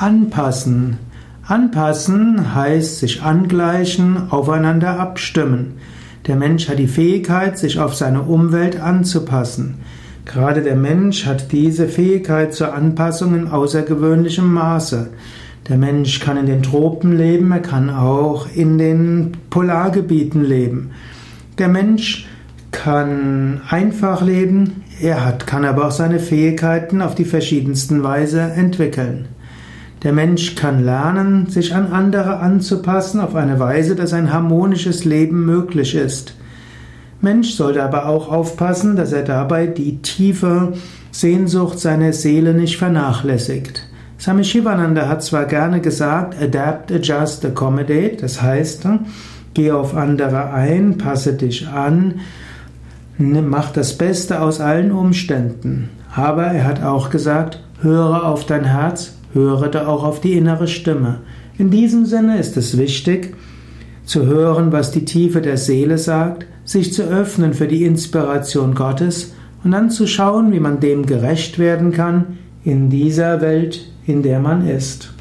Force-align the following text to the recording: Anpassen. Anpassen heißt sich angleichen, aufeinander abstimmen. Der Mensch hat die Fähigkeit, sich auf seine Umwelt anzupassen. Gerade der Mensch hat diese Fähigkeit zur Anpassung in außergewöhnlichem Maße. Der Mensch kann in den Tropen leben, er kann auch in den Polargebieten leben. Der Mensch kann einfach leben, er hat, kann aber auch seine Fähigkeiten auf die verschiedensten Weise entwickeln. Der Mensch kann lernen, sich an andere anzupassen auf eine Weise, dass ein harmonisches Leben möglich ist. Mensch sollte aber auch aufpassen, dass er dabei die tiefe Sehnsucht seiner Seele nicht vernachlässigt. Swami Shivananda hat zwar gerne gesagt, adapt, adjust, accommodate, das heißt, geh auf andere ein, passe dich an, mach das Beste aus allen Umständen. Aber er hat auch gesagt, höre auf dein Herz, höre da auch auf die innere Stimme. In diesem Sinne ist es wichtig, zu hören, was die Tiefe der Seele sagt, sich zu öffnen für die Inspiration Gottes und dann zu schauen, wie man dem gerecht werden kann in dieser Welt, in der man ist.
Anpassen. 0.00 0.96
Anpassen 1.46 2.54
heißt 2.54 3.00
sich 3.00 3.20
angleichen, 3.20 4.30
aufeinander 4.30 4.98
abstimmen. 4.98 5.74
Der 6.26 6.36
Mensch 6.36 6.70
hat 6.70 6.78
die 6.78 6.86
Fähigkeit, 6.86 7.58
sich 7.58 7.78
auf 7.78 7.94
seine 7.94 8.22
Umwelt 8.22 8.80
anzupassen. 8.80 9.74
Gerade 10.24 10.62
der 10.62 10.76
Mensch 10.76 11.26
hat 11.26 11.52
diese 11.52 11.86
Fähigkeit 11.86 12.54
zur 12.54 12.72
Anpassung 12.72 13.34
in 13.34 13.48
außergewöhnlichem 13.48 14.50
Maße. 14.50 15.10
Der 15.68 15.76
Mensch 15.76 16.18
kann 16.20 16.38
in 16.38 16.46
den 16.46 16.62
Tropen 16.62 17.18
leben, 17.18 17.52
er 17.52 17.60
kann 17.60 17.90
auch 17.90 18.46
in 18.54 18.78
den 18.78 19.32
Polargebieten 19.50 20.42
leben. 20.42 20.92
Der 21.58 21.68
Mensch 21.68 22.26
kann 22.70 23.60
einfach 23.68 24.22
leben, 24.22 24.82
er 24.98 25.26
hat, 25.26 25.46
kann 25.46 25.66
aber 25.66 25.88
auch 25.88 25.92
seine 25.92 26.20
Fähigkeiten 26.20 27.02
auf 27.02 27.14
die 27.14 27.26
verschiedensten 27.26 28.02
Weise 28.02 28.40
entwickeln. 28.40 29.28
Der 30.02 30.12
Mensch 30.12 30.54
kann 30.54 30.82
lernen, 30.82 31.46
sich 31.46 31.74
an 31.74 31.92
andere 31.92 32.38
anzupassen 32.38 33.20
auf 33.20 33.34
eine 33.34 33.58
Weise, 33.58 33.94
dass 33.94 34.14
ein 34.14 34.32
harmonisches 34.32 35.04
Leben 35.04 35.44
möglich 35.44 35.94
ist. 35.94 36.34
Mensch 37.20 37.50
sollte 37.50 37.82
aber 37.82 38.06
auch 38.06 38.32
aufpassen, 38.32 38.96
dass 38.96 39.12
er 39.12 39.22
dabei 39.22 39.66
die 39.66 40.00
tiefe 40.00 40.72
Sehnsucht 41.10 41.78
seiner 41.78 42.14
Seele 42.14 42.54
nicht 42.54 42.78
vernachlässigt. 42.78 43.86
Swami 44.18 44.44
Shivananda 44.44 45.06
hat 45.06 45.22
zwar 45.22 45.44
gerne 45.44 45.80
gesagt, 45.80 46.40
adapt, 46.40 46.90
adjust, 46.92 47.44
accommodate, 47.44 48.16
das 48.20 48.40
heißt, 48.40 48.86
geh 49.52 49.70
auf 49.70 49.94
andere 49.94 50.50
ein, 50.52 50.96
passe 50.96 51.34
dich 51.34 51.68
an, 51.68 52.20
mach 53.18 53.70
das 53.70 53.98
Beste 53.98 54.40
aus 54.40 54.60
allen 54.60 54.92
Umständen. 54.92 55.90
Aber 56.14 56.44
er 56.46 56.64
hat 56.64 56.82
auch 56.82 57.10
gesagt, 57.10 57.62
höre 57.82 58.24
auf 58.24 58.46
dein 58.46 58.64
Herz, 58.64 59.14
höre 59.32 59.68
da 59.68 59.86
auch 59.86 60.04
auf 60.04 60.20
die 60.20 60.32
innere 60.32 60.68
Stimme. 60.68 61.20
In 61.58 61.70
diesem 61.70 62.06
Sinne 62.06 62.38
ist 62.38 62.56
es 62.56 62.78
wichtig, 62.78 63.34
zu 64.04 64.26
hören, 64.26 64.72
was 64.72 64.90
die 64.90 65.04
Tiefe 65.04 65.40
der 65.40 65.56
Seele 65.56 65.98
sagt, 65.98 66.46
sich 66.64 66.92
zu 66.92 67.02
öffnen 67.02 67.54
für 67.54 67.68
die 67.68 67.84
Inspiration 67.84 68.74
Gottes 68.74 69.34
und 69.62 69.72
dann 69.72 69.90
zu 69.90 70.06
schauen, 70.06 70.52
wie 70.52 70.60
man 70.60 70.80
dem 70.80 71.06
gerecht 71.06 71.58
werden 71.58 71.92
kann 71.92 72.38
in 72.64 72.90
dieser 72.90 73.40
Welt, 73.40 73.90
in 74.06 74.22
der 74.22 74.40
man 74.40 74.66
ist. 74.66 75.12